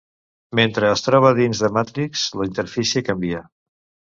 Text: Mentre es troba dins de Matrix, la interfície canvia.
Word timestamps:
Mentre 0.59 0.87
es 0.93 1.03
troba 1.07 1.33
dins 1.41 1.61
de 1.65 1.71
Matrix, 1.77 2.25
la 2.41 2.51
interfície 2.51 3.05
canvia. 3.11 3.45